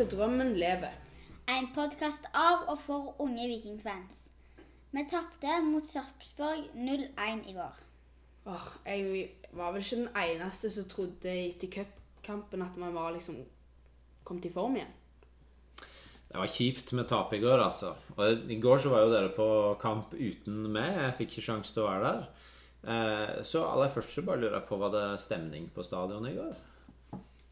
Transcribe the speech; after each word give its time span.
Til 0.00 0.08
Drømmen 0.16 0.54
lever. 0.56 0.94
En 1.52 1.66
podkast 1.74 2.24
av 2.32 2.62
og 2.72 2.78
for 2.80 3.18
unge 3.20 3.44
vikingfans. 3.50 4.30
Vi 4.96 5.02
tapte 5.12 5.58
mot 5.60 5.84
Sarpsborg 5.84 6.70
0-1 6.72 7.42
i 7.50 7.52
går. 7.58 7.82
Åh, 8.48 8.70
jeg 8.86 9.26
var 9.52 9.74
vel 9.74 9.84
ikke 9.84 9.98
den 9.98 10.08
eneste 10.22 10.70
som 10.72 10.86
trodde 10.88 11.34
etter 11.34 11.68
cupkampen 11.74 12.64
at 12.64 12.80
man 12.80 12.96
var 12.96 13.12
liksom 13.18 13.42
kommet 14.24 14.48
i 14.48 14.54
form 14.56 14.80
igjen. 14.80 14.96
Det 16.30 16.40
var 16.46 16.54
kjipt 16.56 16.96
med 16.96 17.10
tap 17.12 17.36
i 17.36 17.42
går, 17.44 17.66
altså. 17.66 17.92
Og 18.16 18.50
I 18.56 18.60
går 18.64 18.80
så 18.80 18.96
var 18.96 19.04
jo 19.04 19.12
dere 19.12 19.36
på 19.36 19.50
kamp 19.84 20.16
uten 20.16 20.64
meg. 20.72 20.96
Jeg 20.96 21.16
fikk 21.20 21.36
ikke 21.36 21.48
sjanse 21.50 21.76
til 21.76 21.84
å 21.84 21.90
være 21.90 22.08
der. 22.08 22.26
Eh, 22.88 23.38
så 23.44 23.68
aller 23.68 23.92
først 23.92 24.16
så 24.16 24.24
bare 24.24 24.46
lurer 24.46 24.62
jeg 24.62 24.68
på 24.72 24.80
Var 24.80 24.96
det 24.96 25.06
stemning 25.20 25.68
på 25.76 25.84
stadionet 25.84 26.32
i 26.32 26.40
går? 26.40 26.60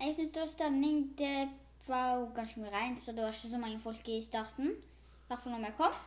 Jeg 0.00 0.16
syns 0.16 0.32
det 0.32 0.46
var 0.46 0.54
stemning. 0.56 1.08
Det 1.18 1.48
var 1.88 2.14
jo 2.14 2.28
ganske 2.36 2.60
mye 2.60 2.72
regn, 2.72 2.96
så 2.96 3.12
det 3.12 3.22
var 3.24 3.34
ikke 3.34 3.50
så 3.50 3.58
mange 3.58 3.80
folk 3.80 4.08
i 4.08 4.22
starten. 4.22 4.70
I 4.70 5.28
hvert 5.28 5.42
fall 5.42 5.52
når 5.52 5.66
vi 5.66 5.74
kom. 5.76 5.98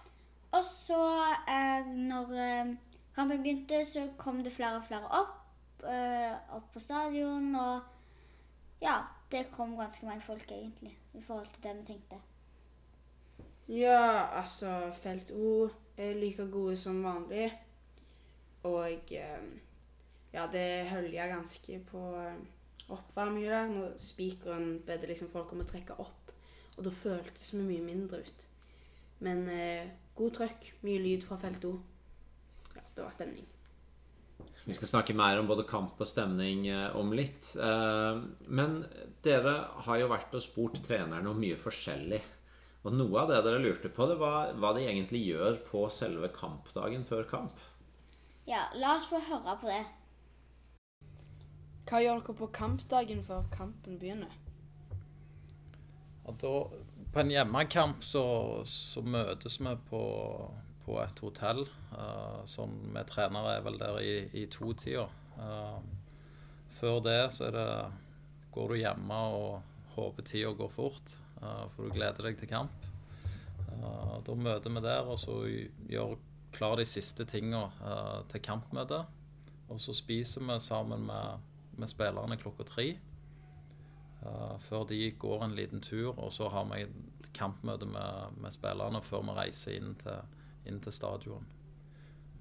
Og 0.52 0.64
så, 0.68 1.02
eh, 1.48 1.88
når 1.88 2.34
eh, 2.46 2.74
kampen 3.16 3.44
begynte, 3.44 3.86
så 3.86 4.08
kom 4.18 4.44
det 4.44 4.54
flere 4.54 4.76
og 4.82 4.86
flere 4.88 5.08
opp. 5.22 5.38
Eh, 5.84 6.56
opp 6.56 6.74
på 6.74 6.80
stadion, 6.80 7.56
og 7.56 7.82
ja, 8.82 8.98
det 9.32 9.48
kom 9.52 9.78
ganske 9.78 10.06
mange 10.06 10.22
folk, 10.22 10.52
egentlig. 10.52 10.98
I 11.14 11.22
forhold 11.22 11.48
til 11.54 11.64
det 11.64 11.78
vi 11.78 11.86
tenkte. 11.86 12.22
Ja, 13.68 14.28
altså 14.38 14.92
Felt 14.94 15.32
O 15.32 15.70
er 15.98 16.14
like 16.14 16.52
gode 16.52 16.78
som 16.78 17.04
vanlig. 17.04 17.52
Og 18.64 19.12
eh, 19.12 19.46
ja, 20.34 20.48
det 20.52 20.90
hølja 20.90 21.28
ganske 21.28 21.80
på 21.92 22.02
oppvarminga 22.96 23.54
der. 23.54 23.72
Når 23.72 23.96
spikeren 24.02 24.76
bedde 24.88 25.10
liksom 25.12 25.32
folk 25.34 25.54
om 25.56 25.64
å 25.64 25.70
trekke 25.70 25.98
opp. 26.02 26.34
Og 26.78 26.86
da 26.88 26.94
føltes 26.96 27.52
vi 27.56 27.64
mye 27.66 27.86
mindre 27.86 28.22
ut. 28.26 28.46
Men 29.22 29.46
eh, 29.54 29.90
god 30.18 30.38
trøkk, 30.40 30.72
mye 30.86 31.02
lyd 31.04 31.26
fra 31.26 31.38
Felt 31.42 31.66
O. 31.70 31.76
Ja, 32.76 32.86
det 32.96 33.04
var 33.04 33.14
stemning. 33.14 33.48
Vi 34.66 34.76
skal 34.78 34.90
snakke 34.90 35.14
mer 35.18 35.40
om 35.42 35.48
både 35.50 35.66
kamp 35.70 36.00
og 36.02 36.10
stemning 36.10 36.68
eh, 36.70 36.96
om 36.98 37.14
litt. 37.18 37.54
Eh, 37.58 38.22
men 38.48 38.78
dere 39.26 39.56
har 39.88 40.02
jo 40.02 40.12
vært 40.12 40.38
og 40.38 40.46
spurt 40.46 40.82
trenerne 40.86 41.30
om 41.30 41.42
mye 41.42 41.58
forskjellig. 41.62 42.22
Og 42.82 42.94
noe 42.98 43.22
av 43.22 43.30
det 43.30 43.42
dere 43.46 43.62
lurte 43.62 43.92
på, 43.94 44.08
det 44.10 44.18
var 44.22 44.54
hva 44.58 44.74
de 44.74 44.88
egentlig 44.88 45.22
gjør 45.28 45.60
på 45.68 45.86
selve 45.94 46.32
kampdagen 46.34 47.06
før 47.10 47.28
kamp. 47.30 47.66
Ja, 48.50 48.66
la 48.74 48.96
oss 48.98 49.10
få 49.10 49.22
høre 49.22 49.58
på 49.62 49.70
det. 49.70 49.84
Hva 51.90 52.00
gjør 52.04 52.22
dere 52.22 52.38
på 52.40 52.48
kampdagen 52.56 53.24
før 53.26 53.48
kampen 53.54 53.98
begynner? 54.00 54.34
Ja, 56.26 56.34
da, 56.44 56.52
på 57.14 57.20
en 57.20 57.32
hjemmekamp 57.34 58.06
så, 58.06 58.24
så 58.70 59.02
møtes 59.04 59.58
vi 59.60 59.74
på, 59.90 60.04
på 60.86 61.00
et 61.02 61.24
hotell. 61.24 61.66
Uh, 61.92 62.44
sånn, 62.50 62.78
vi 62.94 63.04
trenere 63.10 63.58
er 63.58 63.66
vel 63.66 63.80
der 63.82 64.00
i, 64.00 64.14
i 64.38 64.46
to-tida. 64.52 65.08
Uh, 65.36 65.82
før 66.78 67.02
det 67.04 67.20
så 67.36 67.50
er 67.50 67.58
det, 67.58 67.68
går 68.54 68.72
du 68.72 68.80
hjemme 68.80 69.20
og 69.36 69.96
håper 69.96 70.28
tida 70.28 70.54
går 70.56 70.72
fort, 70.72 71.16
uh, 71.42 71.66
for 71.74 71.88
du 71.88 71.96
gleder 71.98 72.30
deg 72.30 72.40
til 72.40 72.52
kamp. 72.52 72.88
Da 74.22 74.34
møter 74.38 74.70
vi 74.70 74.82
der, 74.84 75.08
og 75.10 75.16
så 75.18 75.40
gjør 75.90 76.12
klar 76.54 76.76
de 76.78 76.84
siste 76.86 77.26
tinga 77.26 77.64
til 78.30 78.44
kampmøtet. 78.44 79.08
Og 79.72 79.80
så 79.82 79.96
spiser 79.96 80.44
vi 80.46 80.58
sammen 80.62 81.08
med, 81.08 81.40
med 81.82 81.90
spillerne 81.92 82.38
klokka 82.42 82.66
tre. 82.70 82.88
Uh, 84.22 84.58
før 84.62 84.86
de 84.92 85.00
går 85.18 85.48
en 85.48 85.56
liten 85.58 85.82
tur, 85.82 86.14
og 86.22 86.30
så 86.36 86.50
har 86.54 86.68
vi 86.70 86.84
et 86.86 87.32
kampmøte 87.34 87.88
med, 87.90 88.38
med 88.44 88.54
spillerne 88.54 89.02
før 89.02 89.24
vi 89.26 89.36
reiser 89.40 89.80
inn 89.80 89.96
til, 90.02 90.22
inn 90.70 90.78
til 90.84 90.94
stadion. 90.94 91.48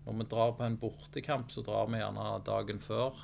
Når 0.04 0.16
vi 0.18 0.26
drar 0.32 0.52
på 0.58 0.64
en 0.66 0.76
bortekamp, 0.80 1.50
så 1.52 1.64
drar 1.64 1.88
vi 1.92 2.00
gjerne 2.02 2.28
dagen 2.44 2.80
før. 2.84 3.16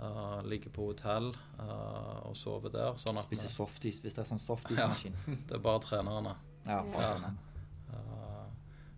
Uh, 0.00 0.40
ligger 0.48 0.72
på 0.72 0.86
hotell 0.88 1.28
uh, 1.60 2.24
og 2.24 2.32
sover 2.40 2.72
der. 2.72 2.96
Sånn 3.00 3.20
Spiser 3.20 3.52
softis 3.52 4.00
hvis 4.00 4.16
det 4.16 4.22
er 4.24 4.30
sånn 4.30 4.40
softismaskin. 4.40 5.16
Det 5.48 5.58
er 5.58 5.64
bare 5.64 5.82
trenerne. 5.84 6.36
Ja, 6.64 6.80
bare 6.88 7.04
Ja. 7.10 7.14
sånn. 7.26 7.40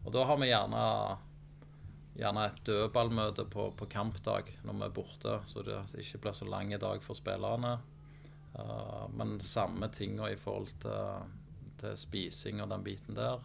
Og 0.03 0.11
da 0.15 0.25
har 0.27 0.38
vi 0.43 0.49
gjerne, 0.50 0.84
gjerne 2.19 2.47
et 2.49 2.61
dødballmøte 2.67 3.47
på, 3.50 3.71
på 3.77 3.89
kampdag 3.91 4.50
når 4.67 4.78
vi 4.78 4.87
er 4.87 4.97
borte, 4.97 5.39
så 5.49 5.65
det 5.67 5.78
ikke 6.03 6.21
blir 6.27 6.37
så 6.37 6.49
lang 6.49 6.75
dag 6.81 7.05
for 7.05 7.19
spillerne. 7.19 7.78
Uh, 8.53 9.09
men 9.17 9.39
samme 9.41 9.89
tinga 9.89 10.28
i 10.28 10.37
forhold 10.37 10.75
til, 10.83 11.31
til 11.81 11.97
spising 11.97 12.61
og 12.61 12.69
den 12.73 12.84
biten 12.84 13.17
der. 13.17 13.41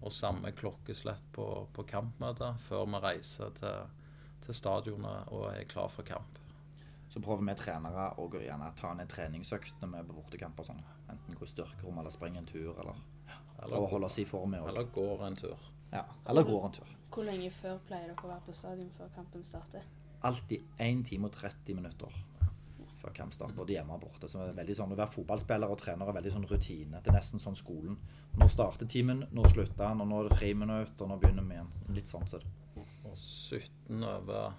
Og 0.00 0.12
samme 0.12 0.52
klokkeslett 0.56 1.24
på, 1.32 1.46
på 1.72 1.84
kampmøtet 1.88 2.60
før 2.64 2.86
vi 2.88 3.00
reiser 3.04 3.56
til, 3.56 3.88
til 4.44 4.56
stadionet 4.56 5.32
og 5.32 5.50
er 5.52 5.68
klar 5.68 5.88
for 5.92 6.06
kamp. 6.08 6.38
Så 7.10 7.20
prøver 7.24 7.42
vi 7.48 7.56
trenere 7.58 8.12
å 8.22 8.28
gjerne 8.30 8.70
ta 8.78 8.92
ned 8.94 9.10
treningsøkt 9.10 9.80
når 9.80 9.92
vi 9.92 9.98
er 9.98 10.08
på 10.08 10.16
bortekamp 10.20 10.60
og 10.62 10.68
sånn. 10.68 10.84
Enten 11.10 11.36
gå 11.36 11.48
i 11.48 11.50
styrkerom 11.50 11.98
eller 11.98 12.14
springe 12.14 12.38
en 12.38 12.46
tur, 12.46 12.70
eller 12.70 13.00
prøve 13.58 13.82
å 13.82 13.90
holde 13.90 14.12
oss 14.12 14.20
i 14.22 14.28
form. 14.28 14.54
Eller 14.60 14.86
går 14.94 15.26
en 15.26 15.38
tur. 15.40 15.68
Ja, 15.90 16.04
eller 16.30 16.46
går 16.46 16.68
en 16.68 16.76
tur. 16.78 16.96
Hvor 17.10 17.26
lenge 17.26 17.50
før 17.50 17.78
pleier 17.88 18.10
dere 18.10 18.22
å 18.22 18.30
være 18.30 18.44
på 18.46 18.52
stadion 18.54 18.90
før 18.96 19.08
kampen 19.16 19.42
starter? 19.44 19.86
Alltid 20.22 20.66
1 20.78 21.06
time 21.08 21.26
og 21.26 21.34
30 21.34 21.74
minutter 21.78 22.18
før 23.00 23.14
kampstart, 23.16 23.54
både 23.56 23.74
hjemme 23.74 23.96
og 23.96 24.02
borte. 24.04 24.28
Så 24.28 24.40
det 24.40 24.50
er 24.52 24.58
veldig 24.60 24.76
sånn, 24.76 24.92
Å 24.92 24.98
være 24.98 25.14
fotballspiller 25.14 25.72
og 25.72 25.78
trener 25.80 26.10
er 26.10 26.16
veldig 26.18 26.32
sånn 26.34 26.48
rutine. 26.50 27.00
Det 27.00 27.12
er 27.12 27.16
nesten 27.16 27.42
sånn 27.42 27.56
skolen. 27.58 27.96
Nå 28.38 28.48
starter 28.52 28.88
timen, 28.90 29.24
nå 29.32 29.44
slutter 29.48 29.88
han, 29.88 30.02
og 30.04 30.10
nå 30.10 30.20
er 30.20 30.28
det 30.28 30.38
friminutt, 30.38 30.96
og 31.00 31.10
nå 31.10 31.18
begynner 31.22 31.46
vi 31.48 31.56
igjen. 31.56 31.70
Litt 31.96 32.12
sånn 32.12 32.28
så 32.28 32.42
det. 32.42 32.52
Og 33.08 33.16
17 33.16 34.04
over 34.04 34.52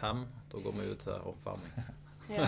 5, 0.00 0.24
da 0.50 0.62
går 0.66 0.78
vi 0.78 0.88
ut 0.90 1.06
til 1.06 1.30
oppvarming. 1.32 1.76
Ja. 2.24 2.46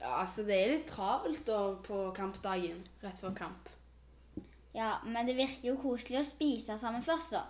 ja, 0.00 0.08
altså 0.18 0.42
det 0.42 0.56
er 0.56 0.72
litt 0.72 0.88
travelt 0.90 1.44
da 1.46 1.60
på 1.86 2.00
kampdagen, 2.16 2.80
rett 3.04 3.20
før 3.22 3.36
kamp. 3.38 3.68
Ja, 4.74 4.94
men 5.04 5.26
det 5.28 5.36
virker 5.36 5.68
jo 5.72 5.80
koselig 5.82 6.22
å 6.22 6.28
spise 6.28 6.78
sammen 6.80 7.04
først, 7.04 7.34
da. 7.36 7.44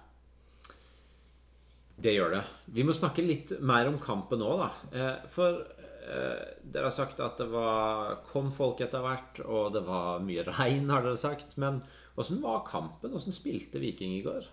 Det 2.03 2.15
gjør 2.17 2.33
det. 2.35 2.43
Vi 2.75 2.83
må 2.87 2.95
snakke 2.97 3.23
litt 3.23 3.53
mer 3.63 3.87
om 3.91 3.99
kampen 4.03 4.43
òg, 4.43 4.63
da. 4.65 4.71
Eh, 4.97 5.27
For 5.31 5.61
eh, 5.61 6.41
dere 6.65 6.89
har 6.89 6.95
sagt 6.97 7.21
at 7.23 7.39
det 7.39 7.47
var, 7.53 8.17
kom 8.33 8.49
folk 8.55 8.81
etter 8.83 9.05
hvert, 9.05 9.39
og 9.45 9.77
det 9.77 9.85
var 9.87 10.25
mye 10.25 10.43
regn, 10.49 10.91
har 10.91 11.05
dere 11.07 11.21
sagt. 11.21 11.55
Men 11.63 11.83
åssen 12.19 12.43
var 12.43 12.65
kampen? 12.67 13.15
Åssen 13.15 13.35
spilte 13.37 13.79
Viking 13.83 14.17
i 14.17 14.25
går? 14.27 14.49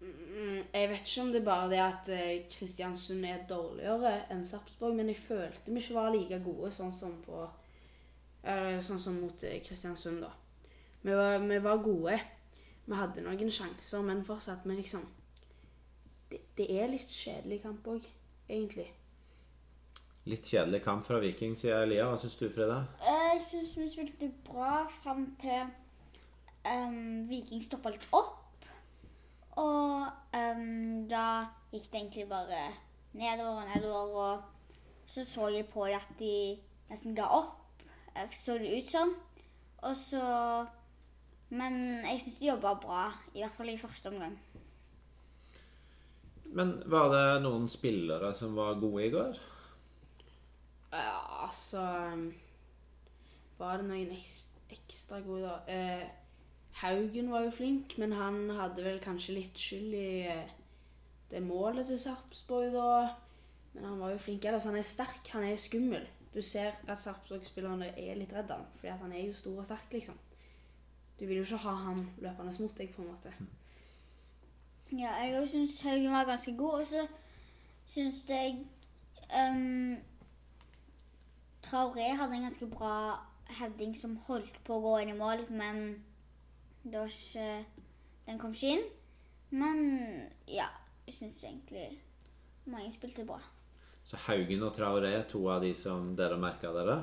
Mm, 0.00 0.62
Jeg 0.72 0.88
vet 0.92 1.04
ikke 1.08 1.22
om 1.26 1.30
det 1.34 1.40
er 1.42 1.46
bare 1.50 1.68
det 1.72 1.82
at 1.82 2.08
eh, 2.14 2.32
Kristiansund 2.52 3.24
er 3.28 3.44
dårligere 3.50 4.14
enn 4.32 4.44
Sarpsborg, 4.48 4.96
men 4.96 5.12
jeg 5.12 5.20
følte 5.26 5.72
vi 5.72 5.82
ikke 5.84 5.98
var 5.98 6.10
like 6.14 6.40
gode 6.44 6.72
sånn 6.76 6.92
som 6.96 7.14
på 7.26 7.44
eh, 8.44 8.76
Sånn 8.84 9.00
som 9.02 9.20
mot 9.20 9.46
Kristiansund, 9.66 10.22
da. 10.24 10.32
Vi 11.06 11.14
var, 11.14 11.38
vi 11.38 11.58
var 11.58 11.76
gode. 11.76 12.18
Vi 12.84 12.94
hadde 12.98 13.22
noen 13.22 13.50
sjanser, 13.50 14.02
men 14.02 14.24
fortsatt 14.26 14.64
Men 14.66 14.80
liksom 14.80 15.04
det, 16.30 16.40
det 16.58 16.64
er 16.74 16.88
litt 16.90 17.12
kjedelig 17.14 17.60
kamp 17.62 17.86
òg, 17.86 18.06
egentlig. 18.48 18.88
Litt 20.26 20.48
kjedelig 20.50 20.80
kamp 20.82 21.06
fra 21.06 21.20
Viking, 21.22 21.54
sier 21.54 21.84
Elia. 21.84 22.08
Hva 22.10 22.16
syns 22.18 22.34
du, 22.40 22.48
Frida? 22.50 22.80
Jeg 23.06 23.44
syns 23.46 23.76
vi 23.78 23.86
spilte 23.92 24.32
bra 24.48 24.80
fram 24.96 25.28
til 25.38 25.68
um, 26.66 27.28
Viking 27.30 27.62
stoppa 27.62 27.92
litt 27.94 28.08
opp. 28.10 28.66
Og 29.62 30.08
um, 30.34 31.04
da 31.06 31.26
gikk 31.70 31.86
det 31.92 32.00
egentlig 32.00 32.26
bare 32.32 32.64
nedover 33.14 33.60
og 33.60 33.70
nedover. 33.70 34.24
Og 34.24 35.06
så 35.06 35.22
så 35.22 35.52
jeg 35.54 35.68
på 35.70 35.86
dem 35.86 36.00
at 36.00 36.18
de 36.18 36.34
nesten 36.90 37.14
ga 37.14 37.30
opp, 37.30 37.86
eh, 38.16 38.26
så 38.34 38.58
det 38.58 38.74
ut 38.74 38.90
som. 38.90 39.14
Og 39.86 39.94
så 39.94 40.24
Men 41.50 41.76
jeg 42.02 42.22
syns 42.22 42.38
de 42.40 42.48
jobba 42.48 42.74
bra, 42.82 43.02
i 43.34 43.42
hvert 43.42 43.54
fall 43.54 43.70
i 43.70 43.78
første 43.78 44.10
omgang. 44.10 44.34
Men 46.56 46.72
var 46.90 47.10
det 47.12 47.42
noen 47.44 47.68
spillere 47.70 48.32
som 48.34 48.56
var 48.56 48.78
gode 48.80 49.04
i 49.06 49.12
går? 49.12 49.38
Ja, 50.92 51.44
altså 51.44 51.82
um, 52.14 52.28
Var 53.58 53.80
det 53.80 53.88
noen 53.88 54.14
ekstra 54.14 55.20
gode, 55.24 55.50
da? 55.50 55.58
Eh, 55.72 56.06
Haugen 56.82 57.30
var 57.32 57.46
jo 57.46 57.54
flink, 57.56 57.94
men 57.98 58.12
han 58.12 58.50
hadde 58.52 58.84
vel 58.84 58.98
kanskje 59.00 59.38
litt 59.38 59.60
skyld 59.60 59.94
i 59.96 60.08
eh, 60.28 60.50
det 61.30 61.40
målet 61.42 61.88
til 61.88 62.00
Sarpsborg, 62.00 62.74
da. 62.74 63.14
Men 63.72 63.88
han 63.88 64.02
var 64.02 64.12
jo 64.12 64.20
flink 64.20 64.44
ellers. 64.44 64.66
Han 64.68 64.76
er 64.76 64.84
sterk, 64.84 65.30
han 65.32 65.46
er 65.46 65.56
skummel. 65.60 66.04
Du 66.34 66.42
ser 66.44 66.76
at 66.84 67.00
Sarpsborg-spillerne 67.00 67.94
er 67.96 68.18
litt 68.20 68.34
redd 68.36 68.52
han, 68.52 68.68
fordi 68.76 68.92
at 68.92 69.00
han 69.00 69.14
er 69.16 69.24
jo 69.24 69.38
stor 69.38 69.62
og 69.62 69.68
sterk, 69.68 69.88
liksom. 69.96 70.20
Du 71.18 71.26
vil 71.26 71.36
jo 71.36 71.44
ikke 71.46 71.62
ha 71.64 71.74
han 71.86 72.02
løpende 72.20 72.52
mot 72.60 72.78
deg, 72.78 72.90
på 72.94 73.02
en 73.02 73.08
måte. 73.08 73.32
Ja, 74.92 75.16
jeg 75.18 75.38
òg 75.40 75.48
syns 75.50 75.80
Haugen 75.82 76.12
var 76.12 76.28
ganske 76.28 76.52
god. 76.56 76.80
Og 76.80 76.86
så 76.86 77.06
syns 77.90 78.20
jeg 78.28 78.58
um, 79.32 79.96
Traoré 81.64 82.12
hadde 82.14 82.36
en 82.36 82.46
ganske 82.46 82.68
bra 82.70 83.16
heading 83.58 83.96
som 83.96 84.18
holdt 84.28 84.60
på 84.66 84.76
å 84.76 84.84
gå 84.84 84.94
inn 85.02 85.14
i 85.14 85.18
mål, 85.18 85.46
men 85.50 85.82
det 86.84 87.00
var 87.00 87.10
ikke 87.10 87.48
Den 88.26 88.40
kom 88.42 88.54
ikke 88.54 88.72
inn. 88.74 88.86
Men 89.54 89.82
ja, 90.50 90.66
jeg 91.06 91.14
syns 91.14 91.44
egentlig 91.44 92.00
mange 92.66 92.90
spilte 92.92 93.22
bra. 93.26 93.38
Så 94.06 94.18
Haugen 94.26 94.64
og 94.66 94.74
Traoré, 94.74 95.12
to 95.30 95.44
av 95.50 95.62
de 95.62 95.72
som 95.78 96.12
dere 96.18 96.38
merka 96.38 96.72
dere. 96.74 96.96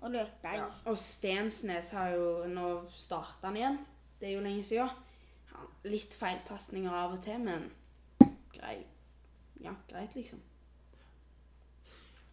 Og 0.00 0.12
Løtberg. 0.14 0.62
Ja. 0.62 0.68
Og 0.90 0.98
Stensnes 0.98 1.92
har 1.96 2.14
jo 2.16 2.28
Nå 2.48 2.68
starta 2.94 3.50
han 3.50 3.58
igjen. 3.60 3.80
Det 4.20 4.30
er 4.30 4.36
jo 4.36 4.44
lenge 4.44 4.64
siden. 4.64 4.92
Han, 5.52 5.72
litt 5.88 6.14
feilpasninger 6.16 6.94
av 6.94 7.16
og 7.16 7.22
til, 7.24 7.40
men 7.44 7.68
greit. 8.54 8.88
Ja, 9.60 9.74
greit, 9.88 10.14
liksom. 10.16 10.40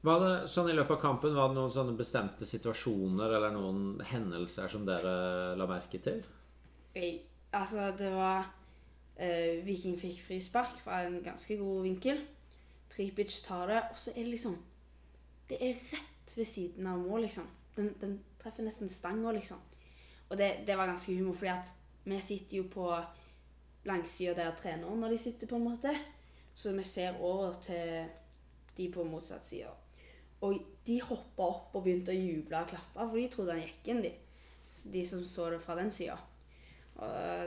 Var 0.07 0.21
det 0.23 0.33
sånn 0.51 0.69
i 0.71 0.75
løpet 0.75 0.95
av 0.95 1.01
kampen, 1.01 1.35
var 1.35 1.49
det 1.49 1.57
noen 1.57 1.73
sånne 1.73 1.95
bestemte 1.97 2.47
situasjoner 2.47 3.33
eller 3.39 3.55
noen 3.55 4.03
hendelser 4.07 4.69
som 4.71 4.85
dere 4.87 5.55
la 5.59 5.67
merke 5.67 5.99
til? 6.03 6.21
Jeg, 6.95 7.17
altså, 7.57 7.89
det 7.97 8.11
var 8.13 8.45
eh, 9.17 9.59
Viking 9.65 9.97
fikk 9.99 10.21
frispark 10.23 10.77
fra 10.85 11.01
en 11.07 11.17
ganske 11.25 11.57
god 11.59 11.81
vinkel. 11.89 12.21
Tripic 12.93 13.41
tar 13.43 13.67
det, 13.73 13.81
og 13.91 13.99
så 13.99 14.13
er 14.13 14.21
det 14.21 14.35
liksom 14.37 14.55
Det 15.49 15.57
er 15.63 15.75
rett 15.91 16.16
ved 16.35 16.45
siden 16.45 16.87
av 16.87 16.99
mål, 16.99 17.21
liksom. 17.27 17.47
Den, 17.77 17.93
den 18.01 18.19
treffer 18.41 18.65
nesten 18.65 18.89
stanga, 18.89 19.31
liksom. 19.31 19.61
Og 20.29 20.37
det, 20.37 20.51
det 20.67 20.77
var 20.77 20.89
ganske 20.89 21.15
humor, 21.15 21.33
fordi 21.37 21.53
at 21.53 21.73
vi 22.07 22.21
sitter 22.21 22.57
jo 22.57 22.67
på 22.71 22.87
langsida 23.87 24.33
der 24.35 24.55
treneren 24.59 24.99
når 24.99 25.15
de 25.15 25.17
sitter, 25.17 25.47
på 25.47 25.55
en 25.55 25.67
måte. 25.69 25.93
Så 26.55 26.73
vi 26.75 26.83
ser 26.83 27.19
over 27.21 27.53
til 27.61 28.07
de 28.77 28.91
på 28.91 29.03
motsatt 29.03 29.45
side. 29.45 29.69
Og 30.41 30.57
de 30.87 31.01
hoppa 31.01 31.43
opp 31.43 31.75
og 31.75 31.83
begynte 31.85 32.13
å 32.13 32.17
juble 32.17 32.59
og 32.61 32.71
klappe, 32.71 32.97
for 32.97 33.17
de 33.17 33.27
trodde 33.33 33.55
han 33.55 33.63
gikk 33.63 33.91
inn, 33.91 34.01
de. 34.05 34.13
De 34.93 35.03
som 35.07 35.23
så 35.25 35.49
det 35.53 35.61
fra 35.63 35.77
den 35.77 35.91
sida. 35.93 36.17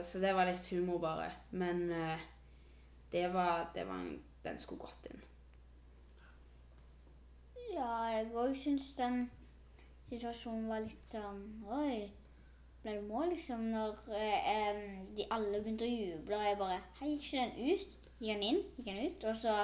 Så 0.03 0.19
det 0.23 0.33
var 0.35 0.47
litt 0.47 0.67
humor, 0.71 0.99
bare. 1.03 1.29
Men 1.51 1.89
eh, 1.91 2.23
det 3.11 3.27
var, 3.33 3.69
det 3.75 3.87
var 3.87 3.99
en, 3.99 4.19
Den 4.43 4.57
skulle 4.59 4.81
gått 4.81 5.05
inn. 5.11 5.19
Jeg 8.21 8.35
òg 8.37 8.51
syns 8.61 8.91
den 8.99 9.23
situasjonen 10.05 10.67
var 10.69 10.83
litt 10.85 11.07
sånn 11.09 11.39
Oi, 11.73 12.11
ble 12.83 12.93
det 12.93 13.05
mål, 13.07 13.31
liksom? 13.33 13.63
Når 13.73 13.97
eh, 14.13 14.81
de 15.17 15.25
alle 15.33 15.61
begynte 15.63 15.87
å 15.87 15.89
juble, 15.89 16.37
og 16.37 16.45
jeg 16.45 16.59
bare 16.59 16.77
Hei, 16.99 17.15
gikk 17.15 17.25
ikke 17.25 17.47
den 17.47 17.73
ut? 17.73 17.97
Gikk 18.21 18.27
den 18.27 18.45
inn? 18.45 18.61
Gikk 18.77 18.91
den 18.91 19.01
ut? 19.07 19.27
Og 19.31 19.41
så 19.41 19.57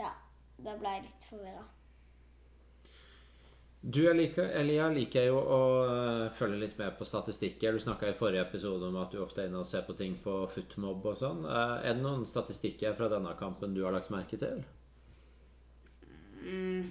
Ja, 0.00 0.10
da 0.58 0.74
ble 0.80 0.96
jeg 0.96 1.06
litt 1.06 1.30
forvirra. 1.30 1.62
Du 3.80 4.00
Elika, 4.10 4.42
Elia, 4.58 4.90
liker 4.90 5.28
jo 5.28 5.38
å 5.38 5.62
øh, 5.86 6.26
følge 6.34 6.58
litt 6.64 6.78
med 6.80 6.96
på 6.98 7.06
statistikker. 7.06 7.78
Du 7.78 7.82
snakka 7.86 8.10
i 8.10 8.16
forrige 8.18 8.42
episode 8.42 8.90
om 8.90 8.98
at 8.98 9.14
du 9.14 9.20
ofte 9.22 9.44
er 9.44 9.52
inne 9.52 9.62
og 9.62 9.70
ser 9.70 9.86
på 9.86 9.94
ting 10.00 10.18
på 10.24 10.40
footmob 10.50 11.06
og 11.06 11.20
sånn. 11.20 11.46
Eh, 11.46 11.74
Er 11.86 11.94
det 11.94 12.02
noen 12.02 12.26
statistikker 12.26 12.98
fra 12.98 13.06
denne 13.12 13.38
kampen 13.38 13.78
du 13.78 13.84
har 13.86 13.94
lagt 13.94 14.10
merke 14.10 14.40
til? 14.40 14.64
Mm. 16.42 16.90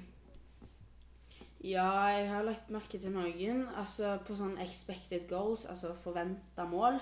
Ja, 1.63 2.05
jeg 2.13 2.29
har 2.29 2.43
lagt 2.45 2.69
merke 2.69 2.99
til 3.01 3.13
noen. 3.15 3.63
Altså 3.73 4.17
på 4.25 4.35
sånn 4.37 4.59
expected 4.61 5.25
goals, 5.29 5.65
altså 5.65 5.95
forventa 5.97 6.67
mål, 6.69 6.99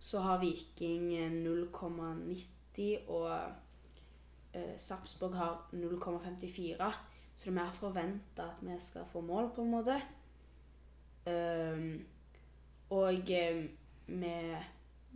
så 0.00 0.22
har 0.24 0.40
Viking 0.40 1.10
eh, 1.18 1.34
0,90 1.44 3.10
og 3.12 3.28
eh, 4.56 4.72
Sarpsborg 4.80 5.36
har 5.36 5.66
0,54. 5.76 6.88
Så 7.34 7.50
det 7.50 7.52
er 7.52 7.58
mer 7.58 7.76
forventa 7.76 8.48
at 8.54 8.62
vi 8.62 8.78
skal 8.80 9.08
få 9.12 9.20
mål, 9.20 9.50
på 9.54 9.62
en 9.62 9.70
måte. 9.74 9.98
Um, 11.26 12.04
og 12.94 13.30
eh, 13.32 13.64
vi 14.06 14.34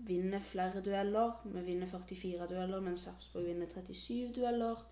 vinner 0.09 0.41
flere 0.41 0.83
dueller. 0.85 1.41
Vi 1.45 1.65
vinner 1.65 1.87
44 1.87 2.47
dueller, 2.51 2.81
mens 2.81 3.07
Sarpsborg 3.09 3.49
vinner 3.49 3.67
37 3.67 4.33
dueller. 4.37 4.85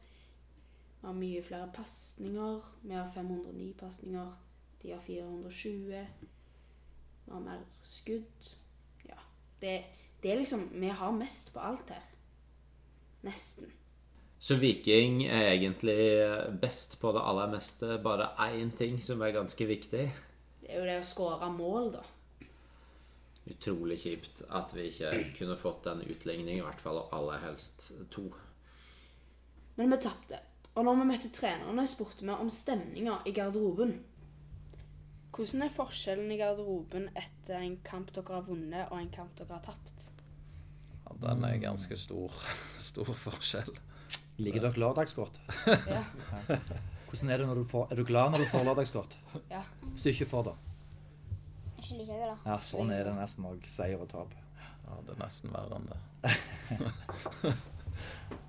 Vi 1.01 1.07
har 1.07 1.15
mye 1.15 1.43
flere 1.43 1.71
pasninger. 1.75 2.61
Vi 2.83 2.95
har 2.95 3.11
509 3.15 3.73
pasninger. 3.79 4.33
De 4.83 4.93
har 4.93 5.01
420. 5.01 6.07
Vi 7.27 7.33
har 7.33 7.41
mer 7.41 7.65
skudd. 7.83 8.53
Ja. 9.09 9.19
Det, 9.61 9.85
det 10.23 10.33
er 10.33 10.39
liksom 10.43 10.69
Vi 10.73 10.89
har 10.89 11.11
mest 11.11 11.53
på 11.55 11.61
alt 11.61 11.91
her. 11.91 12.03
Nesten. 13.23 13.73
Så 14.39 14.55
Viking 14.55 15.25
er 15.25 15.53
egentlig 15.55 15.97
best 16.61 17.01
på 17.01 17.13
det 17.13 17.23
aller 17.25 17.51
meste. 17.51 17.99
Bare 18.03 18.29
én 18.51 18.71
ting 18.77 19.01
som 19.03 19.23
er 19.23 19.33
ganske 19.35 19.67
viktig. 19.67 20.05
Det 20.61 20.71
er 20.71 20.81
jo 20.81 20.87
det 20.87 20.99
å 21.01 21.07
skåre 21.07 21.49
mål, 21.51 21.93
da. 21.97 22.03
Utrolig 23.47 24.01
kjipt 24.03 24.43
at 24.51 24.75
vi 24.75 24.89
ikke 24.91 25.13
kunne 25.39 25.57
fått 25.59 25.87
en 25.87 26.03
utligning, 26.03 26.59
i 26.59 26.65
hvert 26.67 26.83
fall, 26.83 26.99
og 26.99 27.15
aller 27.15 27.43
helst 27.47 27.93
to. 28.11 28.27
Men 29.77 29.93
vi 29.95 30.01
tapte. 30.03 30.41
Og 30.76 30.84
når 30.84 30.99
vi 31.00 31.06
møtte 31.08 31.31
trenerne, 31.32 31.87
spurte 31.88 32.26
vi 32.26 32.34
om 32.34 32.50
stemninga 32.52 33.19
i 33.26 33.32
garderoben. 33.37 33.94
Hvordan 35.37 35.64
er 35.67 35.73
forskjellen 35.73 36.31
i 36.32 36.38
garderoben 36.40 37.08
etter 37.17 37.61
en 37.64 37.78
kamp 37.84 38.12
dere 38.17 38.38
har 38.38 38.44
vunnet, 38.46 38.87
og 38.90 39.00
en 39.00 39.11
kamp 39.12 39.32
dere 39.38 39.56
har 39.56 39.64
tapt? 39.64 40.11
Ja, 41.06 41.17
den 41.23 41.44
er 41.49 41.56
ganske 41.62 41.96
stor, 42.00 42.32
stor 42.90 43.08
forskjell. 43.17 43.73
Ligger 44.40 44.67
dere 44.67 44.81
lørdagsgodt? 44.82 45.38
Ja. 45.88 46.02
Hvordan 47.06 47.31
Er 47.32 47.38
det 47.40 47.46
når 47.49 47.55
du 47.62 47.64
får, 47.70 47.87
er 47.93 47.96
du 47.96 48.05
glad 48.05 48.31
når 48.34 48.43
du 48.44 48.49
får 48.52 48.64
lørdagsgodt? 48.69 49.19
ja. 49.50 49.62
Hvis 49.87 50.02
du 50.02 50.08
ikke 50.12 50.26
får 50.34 50.43
det? 50.50 50.56
Ikke 51.78 51.96
like 52.02 52.17
glad. 52.19 52.43
Ja, 52.44 52.56
sånn 52.64 52.90
er 52.93 53.05
det 53.08 53.14
nesten 53.17 53.46
òg. 53.49 53.64
Seier 53.70 54.00
og 54.02 54.08
tap. 54.12 54.34
Ja, 54.84 54.99
det 55.06 55.14
er 55.17 55.20
nesten 55.23 55.52
verre 55.55 55.78
enn 55.81 55.88
det. 55.93 57.55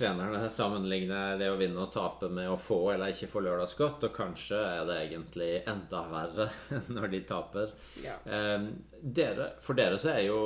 Trenerne 0.00 0.46
sammenligner 0.48 1.36
det 1.36 1.50
å 1.52 1.58
vinne 1.60 1.82
og 1.82 1.90
tape 1.92 2.30
med 2.32 2.48
å 2.48 2.56
få 2.56 2.78
eller 2.94 3.12
ikke 3.12 3.28
få 3.28 3.42
lørdagsgodt, 3.44 4.06
og 4.08 4.14
kanskje 4.16 4.56
er 4.56 4.86
det 4.88 4.96
egentlig 5.02 5.50
enda 5.68 6.00
verre 6.08 6.46
når 6.96 7.12
de 7.12 7.20
taper. 7.28 7.74
ja. 8.00 8.16
Eh, 8.24 8.70
dere, 9.00 9.50
for 9.64 9.76
dere 9.76 10.00
så 10.00 10.14
er 10.16 10.24
jo 10.30 10.40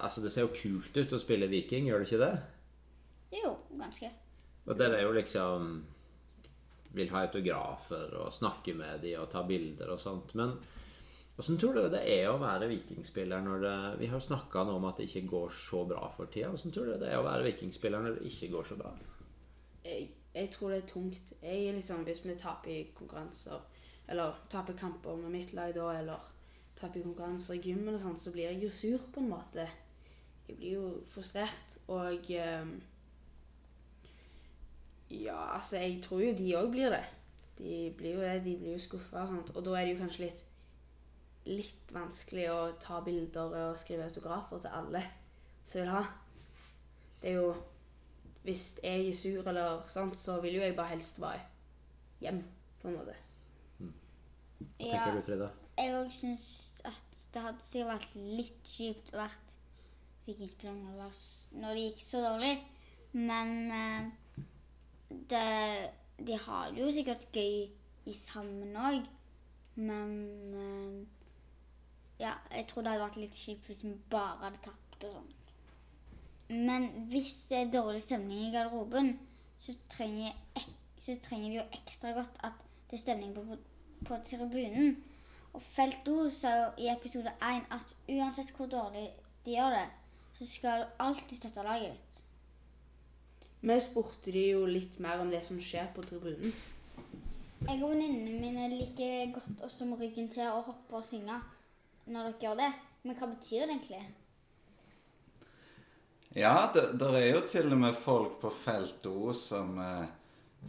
Altså, 0.00 0.22
det 0.24 0.30
ser 0.32 0.46
jo 0.46 0.54
kult 0.54 0.96
ut 0.96 1.12
å 1.12 1.18
spille 1.20 1.48
Viking, 1.50 1.86
gjør 1.88 2.02
det 2.02 2.06
ikke 2.08 2.20
det? 2.22 2.34
Jo, 3.36 3.50
ganske. 3.78 4.08
Og 4.66 4.78
dere 4.78 4.98
er 4.98 5.04
jo 5.04 5.14
liksom 5.16 5.70
Vil 6.96 7.10
ha 7.12 7.24
autografer 7.26 8.14
og 8.18 8.32
snakke 8.34 8.74
med 8.76 9.04
de 9.04 9.14
og 9.20 9.28
ta 9.30 9.44
bilder 9.46 9.92
og 9.94 10.00
sånt. 10.02 10.32
Men 10.38 10.56
åssen 11.40 11.58
tror 11.60 11.76
dere 11.76 11.90
det 11.94 12.00
er 12.12 12.28
å 12.28 12.38
være 12.40 12.68
vikingspiller 12.68 13.40
når 13.44 13.62
det 13.64 13.76
Vi 14.02 14.08
har 14.12 14.20
snakka 14.20 14.64
om 14.68 14.84
at 14.88 14.98
det 15.00 15.08
ikke 15.08 15.28
går 15.30 15.52
så 15.56 15.84
bra 15.88 16.10
for 16.16 16.28
tida. 16.32 16.52
Åssen 16.52 16.72
tror 16.74 16.90
dere 16.90 17.00
det 17.00 17.12
er 17.12 17.20
å 17.20 17.26
være 17.26 17.46
vikingspiller 17.48 18.04
når 18.04 18.18
det 18.18 18.32
ikke 18.32 18.50
går 18.54 18.68
så 18.68 18.76
bra? 18.80 18.90
Jeg, 19.84 20.10
jeg 20.34 20.50
tror 20.52 20.74
det 20.74 20.82
er 20.82 20.90
tungt. 20.90 21.32
Jeg 21.42 21.68
er 21.68 21.78
liksom, 21.78 22.04
Hvis 22.04 22.24
vi 22.24 22.36
taper 22.38 22.70
i 22.74 22.82
konkurranser, 22.94 23.62
eller 24.08 24.42
taper 24.50 24.76
kamper 24.76 25.16
med 25.16 25.32
mitt 25.38 25.54
lag 25.56 25.72
da, 25.74 25.86
eller 25.98 26.28
taper 26.76 27.00
i 27.00 27.06
konkurranser 27.06 27.56
i 27.56 27.62
gymmen 27.64 27.94
og 27.94 28.00
sånt, 28.00 28.20
så 28.20 28.32
blir 28.34 28.50
jeg 28.50 28.62
jo 28.64 28.70
sur 28.70 29.08
på 29.14 29.24
en 29.24 29.32
måte. 29.32 29.68
Jeg 30.48 30.56
blir 30.58 30.76
jo 30.76 30.92
frustrert, 31.06 31.78
og 31.88 32.30
um, 32.36 32.76
Ja, 35.10 35.54
altså, 35.54 35.76
jeg 35.76 36.02
tror 36.02 36.20
jo 36.22 36.36
de 36.38 36.52
òg 36.58 36.70
blir 36.70 36.92
det. 36.92 37.04
De 37.58 37.94
blir 37.96 38.14
jo 38.14 38.20
det, 38.20 38.44
de 38.44 38.56
blir 38.56 38.76
jo 38.76 38.82
skuffa 38.82 39.24
og 39.24 39.28
sånt. 39.28 39.50
Og 39.56 39.64
da 39.64 39.74
er 39.78 39.88
det 39.88 39.96
jo 39.96 40.02
kanskje 40.04 40.24
litt 40.28 40.44
litt 41.48 41.92
vanskelig 41.94 42.46
å 42.52 42.58
ta 42.82 43.00
bilder 43.04 43.54
og 43.70 43.78
skrive 43.80 44.04
autografer 44.10 44.60
til 44.60 44.74
alle 44.76 45.02
som 45.64 45.80
vil 45.80 45.90
ha. 45.94 46.02
Det 47.22 47.30
er 47.32 47.38
jo 47.40 47.54
Hvis 48.42 48.78
jeg 48.82 49.08
er 49.10 49.14
sur 49.14 49.48
eller 49.48 49.82
sånt, 49.92 50.16
så 50.18 50.38
vil 50.40 50.54
jo 50.54 50.62
jeg 50.62 50.72
bare 50.76 50.94
helst 50.94 51.18
være 51.20 51.42
hjem, 52.24 52.38
på 52.80 52.88
en 52.88 52.94
måte. 52.96 53.14
Hva 53.76 54.70
Ja, 54.80 55.02
tenker 55.04 55.18
du, 55.18 55.22
Frida? 55.26 55.48
jeg 55.76 55.92
òg 55.98 56.08
syns 56.12 56.46
at 56.88 57.26
det 57.34 57.42
hadde 57.44 57.64
sikkert 57.68 57.90
vært 57.92 58.14
litt 58.38 58.64
kjipt 58.64 59.12
å 59.12 59.18
vært 59.20 59.52
vikingspiller 60.26 60.72
når, 60.78 60.90
det 60.90 61.02
var 61.02 61.20
når 61.60 61.74
det 61.76 61.84
gikk 61.84 62.00
så 62.06 62.22
dårlig. 62.24 62.54
Men 63.12 63.52
eh, 63.76 64.08
det, 65.34 65.44
de 66.26 66.40
har 66.46 66.72
det 66.72 66.80
jo 66.80 66.90
sikkert 66.96 67.28
gøy 67.36 67.54
i 68.08 68.16
sammen 68.16 68.72
òg. 68.80 69.04
Men 69.76 70.16
eh, 70.56 71.19
ja, 72.20 72.32
jeg 72.52 72.66
tror 72.68 72.84
det 72.84 72.92
hadde 72.92 73.04
vært 73.06 73.20
litt 73.20 73.36
kjipt 73.36 73.68
hvis 73.70 73.84
vi 73.84 73.94
bare 74.12 74.38
hadde 74.44 74.62
tapt 74.64 75.06
og 75.08 75.14
sånn. 75.16 75.36
Men 76.50 76.88
hvis 77.12 77.46
det 77.50 77.58
er 77.58 77.72
dårlig 77.72 78.02
stemning 78.02 78.48
i 78.48 78.52
garderoben, 78.52 79.12
så 79.62 79.74
trenger, 79.92 80.34
så 80.98 81.14
trenger 81.22 81.48
de 81.48 81.60
jo 81.60 81.66
ekstra 81.78 82.12
godt 82.16 82.40
at 82.46 82.64
det 82.90 82.98
er 82.98 83.02
stemning 83.04 83.34
på, 83.36 83.44
på, 84.06 84.18
tribunen. 84.26 84.96
Og 85.54 85.62
Felto 85.62 86.16
sa 86.34 86.52
jo 86.56 86.66
i 86.82 86.90
episode 86.90 87.32
1 87.46 87.70
at 87.74 87.94
uansett 88.08 88.50
hvor 88.56 88.66
dårlig 88.70 89.06
de 89.44 89.54
gjør 89.54 89.76
det, 89.78 89.86
så 90.38 90.46
skal 90.46 90.82
du 90.82 91.02
alltid 91.06 91.36
støtte 91.38 91.64
laget 91.66 91.94
ditt. 91.94 92.20
Vi 93.60 93.78
spurte 93.84 94.32
de 94.32 94.44
jo 94.50 94.66
litt 94.66 94.98
mer 95.04 95.22
om 95.22 95.30
det 95.30 95.42
som 95.46 95.60
skjer 95.60 95.90
på 95.94 96.02
tribunen. 96.02 96.54
Jeg 97.60 97.82
og 97.82 97.90
venninnene 97.92 98.38
mine 98.40 98.68
liker 98.72 99.34
godt 99.34 99.64
å 99.66 99.68
stå 99.68 99.86
med 99.86 100.00
ryggen 100.00 100.30
til 100.32 100.48
og 100.48 100.70
hoppe 100.70 100.96
og 100.96 101.04
synge 101.04 101.36
når 102.10 102.30
dere 102.30 102.44
gjør 102.44 102.58
det. 102.60 102.70
Men 103.04 103.16
hva 103.16 103.28
betyr 103.30 103.64
det 103.64 103.76
egentlig? 103.76 104.00
Ja, 106.36 106.70
det 106.74 106.84
der 107.00 107.16
er 107.18 107.28
jo 107.32 107.42
til 107.48 107.72
og 107.72 107.80
med 107.80 107.96
folk 107.98 108.38
på 108.42 108.50
feltet 108.54 109.08
òg 109.10 109.32
som 109.34 109.78
eh, 109.82 110.10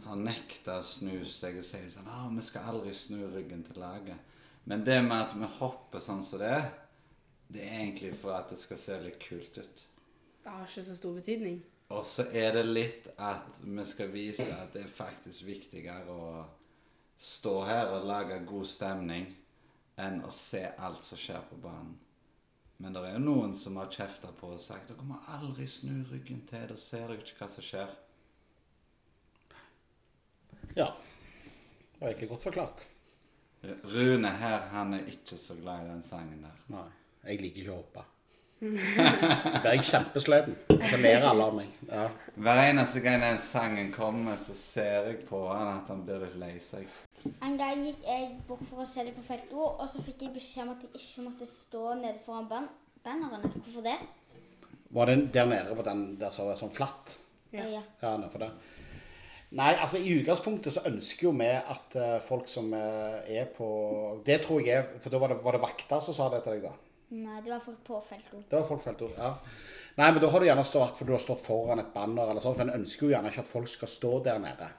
har 0.06 0.18
nekta 0.18 0.80
å 0.80 0.86
snu 0.86 1.20
seg 1.28 1.60
og 1.60 1.66
sier 1.66 1.90
sånn 1.92 2.08
ah, 2.10 2.28
'Vi 2.32 2.42
skal 2.42 2.72
aldri 2.72 2.94
snu 2.96 3.20
ryggen 3.30 3.62
til 3.66 3.78
laget'. 3.82 4.30
Men 4.64 4.84
det 4.84 5.02
med 5.02 5.18
at 5.18 5.34
vi 5.36 5.46
hopper 5.58 6.00
sånn 6.00 6.22
som 6.22 6.38
det 6.42 6.56
det 7.52 7.62
er 7.66 7.80
egentlig 7.82 8.14
for 8.16 8.32
at 8.32 8.48
det 8.48 8.58
skal 8.58 8.78
se 8.80 8.98
litt 9.02 9.18
kult 9.20 9.58
ut. 9.58 9.82
Det 10.42 10.50
har 10.50 10.66
ikke 10.66 10.84
så 10.86 10.96
stor 10.96 11.14
betydning. 11.18 11.58
Og 11.92 12.06
så 12.08 12.24
er 12.32 12.54
det 12.56 12.64
litt 12.64 13.08
at 13.20 13.60
vi 13.60 13.84
skal 13.84 14.08
vise 14.08 14.48
at 14.56 14.72
det 14.72 14.86
er 14.86 14.94
faktisk 14.94 15.44
viktigere 15.44 16.08
å 16.08 16.44
stå 17.20 17.54
her 17.68 17.92
og 17.92 18.06
lage 18.08 18.40
god 18.48 18.66
stemning 18.66 19.28
enn 20.00 20.22
å 20.24 20.30
se 20.32 20.62
alt 20.78 21.02
som 21.02 21.20
skjer 21.20 21.42
på 21.50 21.58
banen. 21.62 21.98
Men 22.82 22.96
det 22.96 23.02
er 23.06 23.12
jo 23.14 23.24
noen 23.26 23.52
som 23.54 23.76
har 23.78 23.92
kjefta 23.92 24.32
på 24.38 24.54
og 24.56 24.62
sagt 24.62 24.88
dere 24.90 25.04
må 25.06 25.18
aldri 25.30 25.68
snu 25.70 26.00
ryggen 26.10 26.40
til, 26.48 26.64
da 26.70 26.78
ser 26.80 27.06
dere 27.06 27.22
ikke 27.22 27.38
hva 27.38 27.50
som 27.52 27.66
skjer. 27.66 27.92
Ja. 30.74 30.88
Det 30.88 32.00
var 32.00 32.08
egentlig 32.08 32.30
godt 32.32 32.48
forklart. 32.48 32.86
Rune 33.62 34.32
her, 34.40 34.64
han 34.72 34.96
er 34.96 35.06
ikke 35.12 35.38
så 35.38 35.54
glad 35.60 35.84
i 35.84 35.92
den 35.92 36.02
sangen 36.02 36.42
der. 36.42 36.58
Nei, 36.72 36.88
jeg 37.28 37.44
liker 37.44 37.62
ikke 37.62 37.76
å 37.76 37.78
hoppe. 37.84 38.08
Da 38.62 39.58
blir 39.62 39.72
jeg 39.74 39.86
kjempesliten. 39.88 40.56
Så 40.86 40.98
ler 41.02 41.24
alle 41.26 41.46
av 41.50 41.54
meg. 41.56 41.70
Ja. 41.88 42.08
Hver 42.34 42.60
eneste 42.64 43.02
gang 43.02 43.22
den 43.22 43.38
sangen 43.42 43.90
kommer, 43.94 44.38
så 44.38 44.54
ser 44.58 45.08
jeg 45.10 45.24
på 45.26 45.40
han 45.48 45.70
at 45.76 45.90
han 45.90 46.04
blir 46.06 46.22
litt 46.22 46.36
lei 46.38 46.52
seg. 46.62 46.86
En 47.42 47.56
gang 47.58 47.82
gikk 47.86 48.02
jeg 48.06 48.28
bort 48.48 48.62
for 48.70 48.82
å 48.82 48.88
se 48.88 49.04
det 49.06 49.14
på 49.14 49.38
ord, 49.54 49.80
og 49.80 49.88
så 49.90 50.02
fikk 50.02 50.26
jeg 50.26 50.34
beskjed 50.34 50.66
om 50.66 50.74
at 50.74 50.82
jeg 50.84 50.98
ikke 50.98 51.26
måtte 51.28 51.48
stå 51.48 51.94
nede 52.00 52.18
foran 52.26 52.48
ban 52.50 52.68
bannerne. 53.02 53.50
Hvorfor 53.54 53.84
det? 53.86 53.96
Var 54.92 55.06
det 55.06 55.16
der 55.34 55.46
nede 55.50 55.74
på 55.76 55.82
den 55.86 56.04
der 56.20 56.30
som 56.30 56.50
var 56.50 56.58
sånn 56.58 56.72
flatt? 56.72 57.16
Ja. 57.52 57.64
Ja. 57.68 57.82
Ja, 58.02 58.16
nedfor 58.20 58.42
der. 58.44 58.54
Nei, 59.52 59.72
altså 59.74 60.00
i 60.00 60.14
utgangspunktet 60.16 60.72
så 60.72 60.84
ønsker 60.88 61.26
jo 61.28 61.34
vi 61.36 61.48
at 61.52 61.96
uh, 62.00 62.16
folk 62.24 62.48
som 62.48 62.70
uh, 62.72 63.20
er 63.28 63.50
på 63.52 63.66
Det 64.24 64.38
tror 64.46 64.62
jeg 64.64 64.78
er 64.78 64.86
For 64.96 65.12
da 65.12 65.20
var 65.20 65.28
det, 65.28 65.42
var 65.44 65.52
det 65.52 65.60
vakter 65.60 66.00
som 66.00 66.16
sa 66.16 66.30
det 66.32 66.40
til 66.46 66.56
deg, 66.56 66.70
da? 66.70 66.72
Nei, 67.12 67.42
det 67.44 67.52
var 67.52 67.60
folk 67.60 67.82
på 67.84 67.98
feltet. 68.08 68.46
Det 68.48 68.56
var 68.56 68.64
folk 68.64 68.84
felt 68.86 69.02
ord, 69.04 69.12
ja. 69.18 69.34
Nei, 69.98 70.06
men 70.08 70.22
da 70.22 70.30
har 70.32 70.40
du 70.40 70.48
gjerne 70.48 70.64
stått 70.64 70.96
for 70.96 71.04
du 71.04 71.12
har 71.12 71.20
stått 71.20 71.44
foran 71.44 71.82
et 71.82 71.92
banner 71.92 72.30
eller 72.32 72.40
sånn, 72.40 72.56
for 72.56 72.64
en 72.64 72.78
ønsker 72.78 73.04
jo 73.04 73.12
gjerne 73.12 73.28
ikke 73.28 73.44
at 73.44 73.50
folk 73.50 73.68
skal 73.68 73.90
stå 73.92 74.12
der 74.24 74.40
nede. 74.40 74.70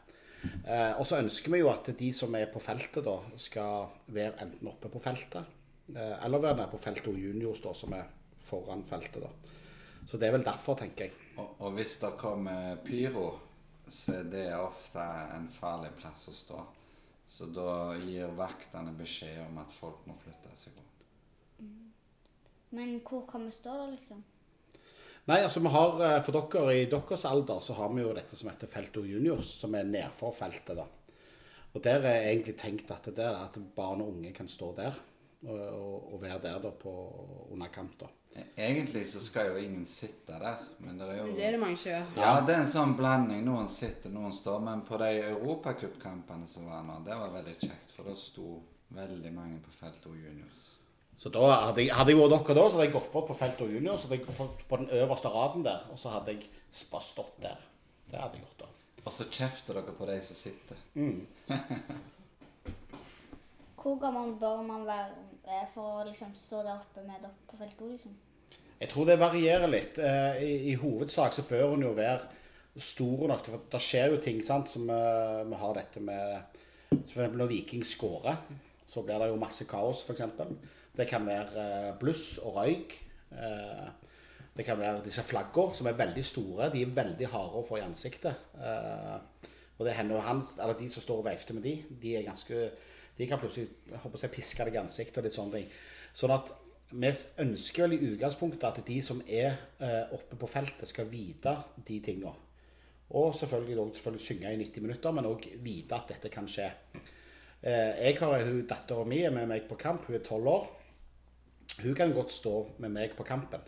Eh, 0.44 0.92
og 1.00 1.06
så 1.08 1.20
ønsker 1.22 1.54
vi 1.54 1.62
jo 1.62 1.72
at 1.72 1.90
de 2.00 2.10
som 2.16 2.36
er 2.36 2.50
på 2.52 2.62
feltet, 2.64 3.04
da, 3.06 3.16
skal 3.40 3.88
være 4.14 4.36
enten 4.46 4.70
oppe 4.72 4.92
på 4.92 5.02
feltet, 5.04 5.56
eh, 5.94 6.18
eller 6.26 6.44
være 6.44 6.60
nede 6.62 6.72
på 6.72 6.82
feltet 6.82 7.10
og 7.14 7.20
juniors, 7.20 7.64
da, 7.64 7.74
som 7.78 7.96
er 7.98 8.10
foran 8.44 8.84
feltet, 8.88 9.24
da. 9.24 9.32
Så 10.08 10.20
det 10.20 10.28
er 10.28 10.36
vel 10.36 10.46
derfor, 10.46 10.76
tenker 10.80 11.08
jeg. 11.08 11.18
Og, 11.40 11.56
og 11.64 11.76
hvis 11.78 11.96
det 12.02 12.16
kommer 12.20 12.80
pyro, 12.84 13.28
så 13.88 14.20
er 14.20 14.32
det 14.32 14.48
ofte 14.58 15.04
en 15.36 15.48
farlig 15.52 15.94
plass 16.00 16.28
å 16.32 16.36
stå. 16.36 16.64
Så 17.34 17.48
da 17.50 17.96
gir 17.98 18.36
vaktene 18.38 18.94
beskjed 18.98 19.40
om 19.48 19.58
at 19.64 19.72
folk 19.74 20.04
må 20.10 20.16
flytte 20.22 20.52
seg 20.60 20.76
rundt. 20.76 21.08
Men 22.74 23.00
hvor 23.06 23.24
kan 23.30 23.46
vi 23.48 23.54
stå 23.54 23.74
da, 23.80 23.88
liksom? 23.94 24.24
Nei, 25.26 25.40
altså 25.40 25.62
vi 25.64 25.72
har, 25.72 26.02
eh, 26.04 26.22
For 26.24 26.36
dere 26.36 26.76
i 26.76 26.90
deres 26.92 27.26
alder 27.26 27.62
så 27.64 27.74
har 27.78 27.94
vi 27.94 28.02
jo 28.02 28.14
dette 28.14 28.36
som 28.36 28.50
heter 28.50 28.68
Felto 28.68 29.06
Juniors, 29.08 29.54
som 29.62 29.76
er 29.76 29.88
nedfor 29.88 30.34
feltet. 30.36 30.76
da. 30.76 30.86
Og 31.74 31.82
Der 31.84 32.04
er 32.06 32.30
egentlig 32.30 32.58
tenkt 32.58 32.92
at, 32.92 33.06
det 33.06 33.16
der, 33.16 33.36
at 33.46 33.58
barn 33.76 34.02
og 34.02 34.10
unge 34.14 34.34
kan 34.34 34.48
stå 34.48 34.76
der 34.76 34.94
og, 35.48 36.14
og, 36.14 36.22
være 36.22 36.40
der 36.42 36.60
da 36.60 36.70
på, 36.70 36.92
underkant, 37.52 38.00
da. 38.00 38.06
E- 38.36 38.46
Egentlig 38.58 39.06
så 39.08 39.22
skal 39.22 39.52
jo 39.52 39.56
ingen 39.56 39.86
sitte 39.86 40.38
der, 40.40 40.62
men 40.80 41.00
det 41.00 41.10
er 41.10 41.18
jo 41.18 41.36
Det 41.36 41.46
er 41.46 41.52
det 41.52 41.60
mange 41.60 41.78
som 41.78 41.92
gjør. 41.92 42.06
Ja, 42.18 42.36
det 42.46 42.56
er 42.56 42.62
en 42.62 42.72
sånn 42.72 42.96
blanding. 42.98 43.44
Noen 43.46 43.68
sitter, 43.68 44.10
noen 44.10 44.32
står. 44.34 44.62
Men 44.64 44.82
på 44.88 44.98
de 44.98 45.10
europacupkampene 45.32 46.48
som 46.48 46.70
var 46.70 46.84
nå, 46.84 47.02
det 47.06 47.18
var 47.20 47.34
veldig 47.36 47.58
kjekt. 47.60 47.92
For 47.96 48.04
da 48.08 48.16
sto 48.16 48.62
veldig 48.94 49.34
mange 49.34 49.60
på 49.66 49.72
felt 49.76 50.06
og 50.08 50.16
juniors. 50.18 50.78
Så 51.24 51.32
da 51.32 51.44
hadde 51.70 51.86
jeg, 51.86 51.94
hadde 51.96 52.12
jeg 52.12 52.20
vært 52.20 52.34
dere 52.50 52.56
da, 52.58 52.64
så 52.68 52.76
hadde 52.76 52.88
jeg 52.90 52.96
gått 52.98 53.12
bort 53.14 53.30
på 53.30 53.36
Felto 53.40 53.68
Junior, 53.72 53.96
så 53.98 54.10
hadde 54.10 54.18
jeg 54.20 54.26
gått 54.28 54.38
på- 54.42 54.66
på 54.74 54.80
den 54.82 54.90
øverste 55.00 55.30
raden 55.32 55.64
der, 55.64 55.86
og 55.94 56.00
så 56.02 56.10
hadde 56.12 56.34
jeg 56.36 56.50
bare 56.92 57.06
stått 57.06 57.38
der. 57.42 57.62
Det 58.12 58.20
hadde 58.20 58.36
jeg 58.40 58.44
gjort 58.44 58.60
da. 58.66 58.72
Og 59.06 59.14
så 59.16 59.24
kjefter 59.32 59.74
dere 59.80 59.94
på 59.96 60.06
de 60.10 60.18
som 60.22 60.36
sitter. 60.36 60.76
Hvor 63.84 63.98
gammel 64.00 64.36
bør 64.40 64.62
man 64.68 64.86
være 64.88 65.10
eh, 65.48 65.66
for 65.74 66.00
å 66.02 66.06
liksom 66.08 66.32
stå 66.40 66.62
der 66.64 66.78
oppe 66.80 67.02
med 67.08 67.20
dere 67.24 67.34
på 67.50 67.58
feltet? 67.60 67.90
liksom? 67.96 68.14
Jeg 68.80 68.90
tror 68.92 69.06
det 69.08 69.18
varierer 69.20 69.68
litt. 69.72 69.98
Eh, 70.00 70.40
I, 70.44 70.54
i 70.72 70.76
hovedsak 70.80 71.36
så 71.36 71.44
bør 71.50 71.74
hun 71.74 71.84
jo 71.88 71.92
være 71.98 72.30
stor 72.80 73.28
nok 73.30 73.44
til 73.46 73.54
For 73.54 73.66
det 73.76 73.82
skjer 73.86 74.14
jo 74.16 74.22
ting, 74.24 74.40
sant, 74.44 74.72
som 74.72 74.88
eh, 74.90 75.42
vi 75.52 75.60
har 75.60 75.76
dette 75.80 76.00
med 76.04 76.60
eksempel 76.94 77.38
når 77.42 77.52
Viking 77.52 77.84
scorer, 77.88 78.40
så 78.88 79.04
blir 79.04 79.20
det 79.20 79.28
jo 79.34 79.40
masse 79.42 79.66
kaos, 79.70 80.04
f.eks. 80.08 80.22
Det 80.98 81.08
kan 81.10 81.26
være 81.26 81.62
eh, 81.62 81.92
bluss 81.98 82.38
og 82.38 82.60
røyk. 82.60 82.94
Eh, 83.34 83.86
det 84.54 84.66
kan 84.66 84.78
være 84.78 85.02
disse 85.06 85.24
flaggene, 85.26 85.74
som 85.76 85.88
er 85.90 85.98
veldig 85.98 86.24
store. 86.26 86.70
De 86.74 86.84
er 86.86 86.92
veldig 86.94 87.30
harde 87.32 87.62
å 87.62 87.66
få 87.66 87.80
i 87.80 87.86
ansiktet. 87.86 88.52
Eh, 88.62 89.48
og 89.80 89.88
det 89.88 89.96
hender 89.98 90.22
han, 90.22 90.44
eller 90.62 90.78
de 90.78 90.90
som 90.94 91.02
står 91.02 91.24
og 91.24 91.26
veifter 91.26 91.58
med 91.58 91.66
de, 91.66 91.80
de 92.02 92.20
ganske 92.22 92.68
De 93.18 93.26
kan 93.30 93.38
plutselig 93.38 93.70
håper 94.02 94.22
jeg, 94.24 94.32
piske 94.34 94.66
deg 94.66 94.74
i 94.74 94.82
ansiktet 94.82 95.18
og 95.18 95.26
litt 95.26 95.36
sånne 95.36 95.58
ting. 95.58 95.66
Sånn 96.18 96.34
at 96.34 96.54
vi 96.94 97.10
ønsker 97.42 97.84
vel 97.86 97.94
i 97.98 98.08
utgangspunktet 98.14 98.66
at 98.70 98.88
de 98.88 98.96
som 99.06 99.20
er 99.26 99.58
oppe 100.14 100.38
på 100.38 100.50
feltet, 100.50 100.90
skal 100.90 101.10
vite 101.10 101.54
de 101.86 102.00
tinga. 102.06 102.32
Og 103.14 103.36
selvfølgelig, 103.38 103.86
selvfølgelig 103.98 104.26
synge 104.26 104.54
i 104.54 104.60
90 104.64 104.86
minutter, 104.86 105.14
men 105.14 105.30
òg 105.30 105.46
vite 105.62 105.98
at 105.98 106.10
dette 106.10 106.34
kan 106.34 106.50
skje. 106.50 106.72
Jeg 107.62 108.18
har 108.18 108.46
hun 108.48 108.66
Dattera 108.70 109.06
mi 109.06 109.22
er 109.22 109.34
med 109.34 109.50
meg 109.50 109.70
på 109.70 109.78
kamp, 109.78 110.08
hun 110.10 110.18
er 110.18 110.26
tolv 110.26 110.50
år. 110.56 110.66
Hun 111.82 111.96
kan 111.96 112.14
godt 112.14 112.32
stå 112.32 112.68
med 112.78 112.90
meg 112.94 113.16
på 113.18 113.24
kampen. 113.24 113.60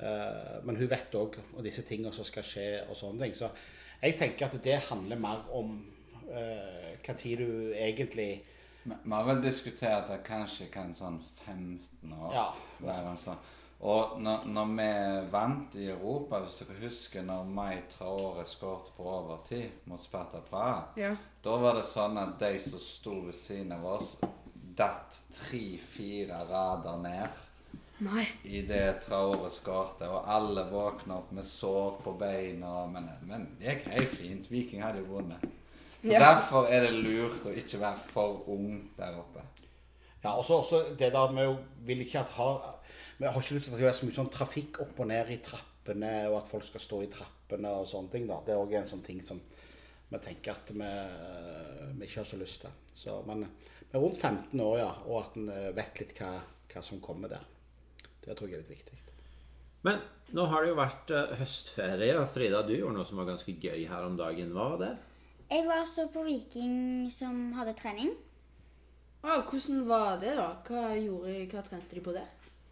uh, 0.00 0.64
men 0.64 0.76
hun 0.76 0.88
vet 0.90 1.14
òg 1.14 1.38
om 1.56 1.64
disse 1.64 1.82
tingene 1.82 2.12
som 2.12 2.24
skal 2.24 2.42
skje 2.44 2.66
og 2.90 2.96
sånne 2.96 3.22
ting. 3.24 3.34
Så 3.34 3.48
jeg 4.02 4.16
tenker 4.18 4.46
at 4.46 4.58
det 4.62 4.80
handler 4.90 5.16
mer 5.16 5.46
om 5.56 5.70
uh, 6.28 6.92
hva 7.06 7.14
tid 7.16 7.38
du 7.38 7.72
egentlig 7.74 8.42
Vi 8.86 8.94
vi 9.04 9.10
har 9.10 9.24
vel 9.26 9.40
diskutert 9.42 10.10
at 10.14 10.22
kanskje 10.24 10.68
kan 10.70 10.92
sånn 10.94 11.16
15 11.46 12.12
år 12.12 12.32
Ja. 12.34 12.52
være 12.80 13.08
en 13.10 13.16
sånn. 13.16 13.38
Og 13.80 14.20
når, 14.22 14.44
når 14.46 14.66
vi 14.76 15.30
vant 15.32 15.74
i 15.74 15.88
Europa, 15.90 16.38
hvis 16.40 16.60
dere 16.62 16.78
husker 16.84 17.22
når 17.22 17.44
Mai 17.44 17.82
Traore 17.90 18.44
skåret 18.46 18.92
på 18.96 19.02
overtid 19.04 19.70
mot 19.86 20.00
Sparta 20.00 20.38
Praha, 20.40 20.86
Ja. 20.96 21.16
da 21.42 21.56
var 21.58 21.74
det 21.74 21.82
sånn 21.84 22.16
at 22.18 22.38
de 22.38 22.58
som 22.60 22.78
sto 22.78 23.20
ved 23.26 23.34
siden 23.34 23.72
av 23.72 23.84
oss, 23.84 24.16
datt 24.76 25.18
tre-fire 25.32 26.44
rader 26.50 26.98
ned 27.02 27.42
Nei. 28.04 28.26
det 28.68 29.00
Traore 29.06 29.48
skårte, 29.50 30.08
og 30.12 30.26
alle 30.28 30.66
våkna 30.68 31.16
opp 31.16 31.30
med 31.32 31.46
sår 31.48 32.00
på 32.04 32.12
beina. 32.20 32.84
Men, 32.92 33.08
men 33.24 33.46
det 33.56 33.70
gikk 33.70 33.86
helt 33.94 34.12
fint. 34.12 34.50
Viking 34.52 34.82
hadde 34.84 35.00
jo 35.00 35.14
vunnet. 35.16 35.46
Så 36.02 36.12
Ja. 36.12 36.20
Derfor 36.20 36.68
er 36.70 36.84
det 36.84 36.92
lurt 36.92 37.46
å 37.48 37.54
ikke 37.56 37.80
være 37.80 37.98
for 37.98 38.44
ung 38.52 38.90
der 38.98 39.16
oppe. 39.18 39.42
Ja, 40.22 40.36
og 40.36 40.44
så 40.44 40.60
også 40.60 40.82
det 40.98 41.08
der 41.14 41.32
med 41.32 41.48
å 41.48 41.56
vil 41.86 42.04
ikke 42.04 42.20
at 42.20 42.34
ha 42.36 42.50
Vi 43.18 43.24
har 43.24 43.32
ikke 43.32 43.54
lyst 43.56 43.64
til 43.64 43.72
at 43.72 43.72
det 43.72 43.78
skal 43.78 43.86
være 43.86 43.96
så 43.96 44.06
mye 44.06 44.18
sånn 44.18 44.32
trafikk 44.32 44.80
opp 44.84 44.98
og 45.00 45.06
ned 45.08 45.30
i 45.32 45.38
trappene, 45.40 46.10
og 46.28 46.42
at 46.42 46.48
folk 46.50 46.66
skal 46.66 46.82
stå 46.84 46.98
i 47.00 47.08
trappene 47.08 47.70
og 47.72 47.86
sånne 47.88 48.12
ting. 48.12 48.26
da. 48.28 48.42
Det 48.44 48.52
er 48.52 48.60
òg 48.60 48.74
en 48.76 48.90
sånn 48.90 49.04
ting 49.06 49.22
som 49.24 49.40
vi 50.08 50.18
tenker 50.22 50.54
at 50.54 50.70
vi, 50.70 50.90
vi 51.98 52.06
ikke 52.06 52.20
har 52.20 52.28
så 52.28 52.38
lyst 52.38 52.62
til. 52.62 52.76
Så, 52.92 53.16
men 53.26 53.46
vi 53.80 53.96
er 53.96 54.02
rundt 54.02 54.20
15 54.20 54.60
år, 54.60 54.78
ja, 54.78 54.92
og 55.06 55.18
at 55.24 55.40
en 55.40 55.50
eh, 55.52 55.72
vet 55.76 56.02
litt 56.02 56.14
hva, 56.20 56.32
hva 56.72 56.84
som 56.84 57.02
kommer 57.02 57.32
der. 57.32 57.42
Det 58.22 58.36
tror 58.36 58.50
jeg 58.50 58.60
er 58.60 58.64
litt 58.64 58.76
viktig. 58.76 59.02
Men 59.86 60.00
nå 60.34 60.46
har 60.50 60.62
det 60.62 60.70
jo 60.72 60.78
vært 60.78 61.12
eh, 61.14 61.34
høstferie, 61.40 62.14
og 62.20 62.30
Frida, 62.34 62.62
du 62.66 62.74
gjorde 62.76 62.96
noe 62.98 63.08
som 63.08 63.20
var 63.20 63.28
ganske 63.32 63.54
gøy 63.54 63.86
her 63.90 64.06
om 64.06 64.16
dagen. 64.18 64.54
Hva 64.54 64.70
var 64.74 64.80
det? 64.82 64.94
Jeg 65.46 65.66
var 65.68 65.84
så 65.86 66.08
på 66.10 66.24
Viking 66.26 67.06
som 67.14 67.52
hadde 67.54 67.76
trening. 67.78 68.14
Ah, 69.22 69.42
hvordan 69.42 69.84
var 69.86 70.18
det, 70.22 70.34
da? 70.38 70.48
Hva, 70.66 70.88
gjorde, 70.98 71.38
hva 71.50 71.62
trente 71.66 71.98
de 71.98 72.02
på 72.02 72.14
der? 72.14 72.26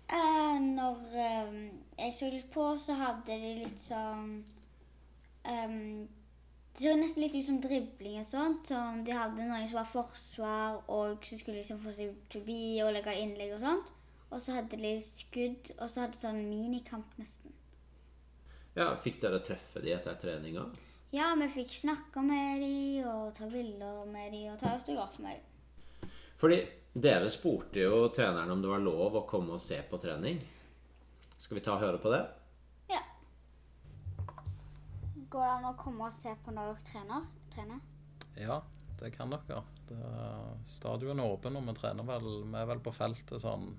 Eh, 0.06 0.58
når 0.62 1.14
eh, 1.18 1.54
jeg 1.98 2.16
så 2.18 2.30
litt 2.30 2.50
på, 2.54 2.66
så 2.78 2.98
hadde 2.98 3.38
de 3.38 3.54
litt 3.62 3.80
sånn 3.82 4.36
ehm, 5.48 6.04
Det 6.74 6.82
så 6.82 6.94
nesten 6.98 7.22
litt 7.22 7.34
ut 7.38 7.46
som 7.46 7.60
dribling 7.62 8.16
og 8.18 8.26
sånt. 8.26 8.64
Sånn, 8.66 9.04
de 9.06 9.14
hadde 9.14 9.44
noen 9.46 9.68
som 9.70 9.78
var 9.78 9.86
forsvar, 9.86 10.80
og 10.90 11.22
som 11.22 11.38
skulle 11.38 11.60
liksom 11.60 11.78
få 11.84 11.92
seg 11.94 12.16
forbi 12.32 12.80
og 12.82 12.90
legge 12.96 13.14
innlegg 13.20 13.54
og 13.54 13.62
sånt. 13.62 13.92
Og 14.34 14.42
så 14.42 14.56
hadde 14.56 14.80
de 14.80 14.96
skudd, 15.06 15.70
og 15.78 15.86
så 15.86 16.02
hadde 16.02 16.16
de 16.16 16.24
sånn 16.24 16.40
minikamp 16.48 17.14
nesten. 17.20 17.54
Ja, 18.74 18.88
Fikk 18.98 19.20
dere 19.22 19.38
treffe 19.46 19.84
de 19.84 19.94
etter 19.94 20.18
treninga? 20.18 20.66
Ja, 21.14 21.28
vi 21.38 21.46
fikk 21.60 21.76
snakke 21.78 22.24
med 22.26 22.64
de 22.64 23.04
og 23.06 23.36
ta 23.36 23.46
bilder 23.46 24.02
med 24.10 24.32
de 24.34 24.48
og 24.50 24.58
ta 24.58 24.72
autograf 24.74 25.20
med 25.22 25.38
de. 25.38 26.08
Fordi 26.40 26.56
dere 27.06 27.30
spurte 27.30 27.84
jo 27.84 28.08
treneren 28.14 28.50
om 28.50 28.64
det 28.64 28.72
var 28.72 28.82
lov 28.82 29.20
å 29.20 29.28
komme 29.30 29.54
og 29.54 29.62
se 29.62 29.78
på 29.86 30.00
trening. 30.02 30.42
Skal 31.38 31.60
vi 31.60 31.62
ta 31.62 31.76
og 31.76 31.84
høre 31.86 32.02
på 32.02 32.10
det? 32.10 32.24
Går 35.34 35.42
det 35.42 35.54
an 35.56 35.64
å 35.66 35.74
komme 35.74 36.06
og 36.06 36.14
se 36.14 36.30
på 36.44 36.52
når 36.54 36.68
dere 36.70 36.86
trener? 36.86 37.24
trener? 37.54 37.80
Ja, 38.38 38.60
det 39.00 39.10
kan 39.16 39.32
dere. 39.32 39.62
Det, 39.88 39.98
stadion 40.70 41.18
er 41.18 41.32
åpen, 41.34 41.58
og 41.58 41.66
vi 41.66 41.74
trener 41.76 42.06
vel 42.08 42.28
Vi 42.46 42.56
er 42.60 42.68
vel 42.70 42.80
på 42.80 42.92
feltet 42.94 43.42
sånn 43.42 43.72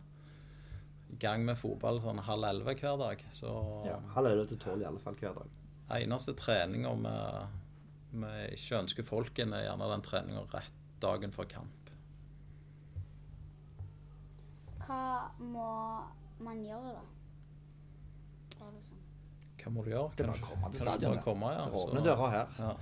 i 1.13 1.15
gang 1.21 1.45
med 1.47 1.55
fotball 1.55 2.01
sånn 2.03 2.19
halv 2.27 2.47
elleve 2.49 2.75
hver 2.81 2.97
dag. 2.99 3.23
Så 3.33 3.53
Ja, 3.87 4.01
halv 4.17 4.33
elleve 4.33 4.49
til 4.51 4.59
tolv 4.59 4.83
i 4.83 4.89
alle 4.89 4.99
fall 4.99 5.15
hver 5.21 5.37
dag. 5.37 5.55
eneste 6.01 6.33
treninga 6.35 6.91
vi, 7.05 7.15
vi 8.19 8.35
ikke 8.57 8.81
ønsker 8.81 9.07
folk 9.07 9.39
inn, 9.39 9.53
er 9.53 9.67
gjerne 9.69 9.91
den 9.93 10.05
treninga 10.09 10.45
rett 10.51 10.79
dagen 10.99 11.31
før 11.31 11.47
kamp. 11.55 11.91
Hva 14.83 15.31
må 15.39 15.69
man 16.43 16.65
gjøre 16.65 16.97
da? 16.97 17.14
Det. 19.65 19.71
Hva 19.71 19.73
må 19.73 19.83
du 19.85 19.89
gjøre? 19.91 20.11
Det 20.15 20.25
er 20.25 20.31
bare 20.31 20.43
komme 20.45 20.69
til 20.71 20.79
kan 20.79 20.87
stadionet. 20.87 21.23
komme, 21.25 21.51
ja, 21.55 21.65
Det 21.65 21.79
åpne 21.81 22.03
dører 22.05 22.29
her. 22.35 22.47
Ja. 22.59 22.75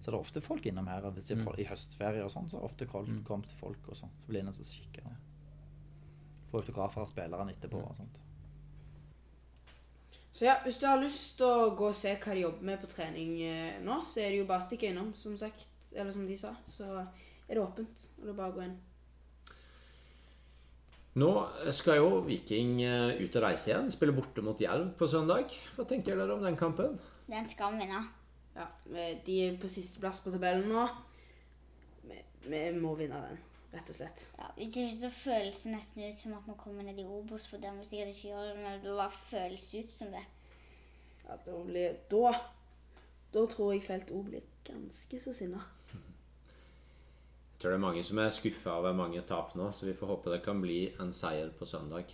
Så 0.00 0.10
det 0.10 0.14
er 0.14 0.20
ofte 0.20 0.40
folk 0.44 0.66
innom 0.66 0.86
her. 0.90 1.00
Hvis 1.10 1.28
det 1.30 1.38
er 1.38 1.44
folk, 1.44 1.58
I 1.58 1.64
høstferie 1.64 2.24
og 2.24 2.30
sånn, 2.30 2.48
så 2.50 2.58
er 2.58 2.64
ofte 2.66 2.86
kommet 2.86 3.24
Mm. 3.24 3.58
folk 3.60 3.88
og 3.88 3.94
sånn. 3.96 4.10
Så 4.20 4.26
blir 4.28 4.42
det 4.42 4.46
en 4.46 4.52
sånn 4.52 4.72
kikker. 4.74 5.16
Får 6.50 6.60
autografer 6.60 7.00
av 7.00 7.06
spillerne 7.06 7.50
etterpå 7.54 7.80
og 7.80 7.96
sånt. 7.96 8.20
Så 10.34 10.44
ja, 10.48 10.56
hvis 10.64 10.78
du 10.78 10.86
har 10.86 10.98
lyst 10.98 11.36
til 11.38 11.46
å 11.46 11.76
gå 11.78 11.86
og 11.88 11.94
se 11.94 12.16
hva 12.16 12.34
de 12.34 12.40
jobber 12.42 12.62
med 12.62 12.80
på 12.82 12.88
trening 12.90 13.36
eh, 13.46 13.76
nå, 13.86 14.00
så 14.02 14.20
er 14.20 14.30
det 14.30 14.38
jo 14.40 14.46
bare 14.48 14.64
å 14.64 14.66
stikke 14.66 14.90
innom, 14.90 15.12
som 15.14 15.36
sagt. 15.38 15.68
Eller 15.94 16.10
som 16.10 16.26
de 16.26 16.36
sa. 16.36 16.56
Så 16.66 16.84
er 17.48 17.54
det 17.54 17.62
åpent. 17.62 18.08
Og 18.18 18.24
det 18.26 18.30
er 18.32 18.38
bare 18.40 18.50
å 18.52 18.56
gå 18.56 18.64
inn. 18.64 18.76
Nå 21.14 21.30
skal 21.70 22.00
jo 22.00 22.20
Viking 22.26 22.80
eh, 22.82 23.20
ut 23.22 23.36
og 23.38 23.44
reise 23.44 23.70
igjen. 23.70 23.90
Spille 23.94 24.14
borte 24.16 24.42
mot 24.42 24.58
Jerv 24.60 24.88
på 24.98 25.06
søndag. 25.10 25.52
Hva 25.76 25.86
tenker 25.86 26.18
dere 26.18 26.34
om 26.34 26.42
den 26.42 26.58
kampen? 26.58 26.96
Den 27.30 27.46
skal 27.48 27.74
vi 27.76 27.84
vinne. 27.84 28.00
Ja, 28.54 28.66
De 29.26 29.36
er 29.46 29.58
på 29.58 29.70
sisteplass 29.70 30.20
på 30.24 30.32
tabellen 30.34 30.68
nå. 30.70 30.86
Vi, 32.06 32.18
vi 32.50 32.62
må 32.78 32.92
vinne 32.98 33.20
den, 33.28 33.38
rett 33.72 33.90
og 33.90 33.98
slett. 33.98 34.26
Ja, 34.38 34.50
hvis 34.58 34.74
ikke 34.74 34.98
så 34.98 35.10
føles 35.14 35.62
det 35.62 35.72
nesten 35.74 36.04
ut 36.04 36.20
som 36.22 36.34
at 36.36 36.50
vi 36.50 36.58
kommer 36.58 36.86
ned 36.86 36.98
i 37.02 37.06
Obos, 37.06 37.46
for 37.50 37.62
det 37.62 37.72
må 37.74 37.82
vi 37.82 37.92
sikkert 37.92 38.12
ikke 38.14 38.32
gjøre, 38.34 38.58
men 38.58 38.82
det 38.82 38.98
bare 38.98 39.22
føles 39.30 39.68
ut 39.74 39.94
som 39.94 40.12
det. 40.14 40.24
Ja, 41.24 41.38
da, 41.46 41.56
blir, 41.66 41.96
da, 42.10 42.34
da 43.34 43.46
tror 43.54 43.72
jeg 43.72 43.86
Felt 43.86 44.10
O 44.12 44.20
blir 44.26 44.44
ganske 44.66 45.22
så 45.22 45.32
sinna. 45.34 45.62
Tror 47.64 47.72
det 47.72 47.78
er 47.78 47.80
mange 47.80 48.02
som 48.04 48.18
er 48.20 48.32
skuffa 48.36 48.74
over 48.76 48.92
mange 48.92 49.22
tap 49.24 49.54
nå, 49.56 49.70
så 49.72 49.86
vi 49.88 49.94
får 49.96 50.10
håpe 50.10 50.32
det 50.34 50.42
kan 50.44 50.58
bli 50.60 50.82
en 51.00 51.14
seier 51.16 51.48
på 51.56 51.64
søndag. 51.64 52.10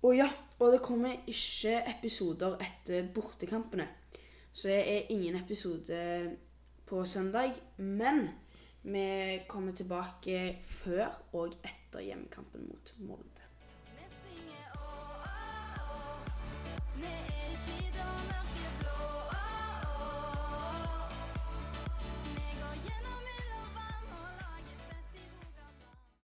Og 0.00 0.14
ja, 0.16 0.24
og 0.56 0.72
det 0.72 0.78
kommer 0.80 1.28
ikke 1.28 1.74
episoder 1.90 2.56
etter 2.64 3.10
bortekampene. 3.12 3.84
Så 4.48 4.72
det 4.72 4.78
er 4.94 5.12
ingen 5.12 5.36
episode 5.36 5.98
på 6.88 7.02
søndag. 7.04 7.60
Men 7.76 8.22
vi 8.88 9.04
kommer 9.52 9.76
tilbake 9.76 10.56
før 10.64 11.12
og 11.36 11.60
etter 11.60 12.00
hjemmekampen 12.00 12.70
mot 12.70 12.94
Molde. 13.04 13.39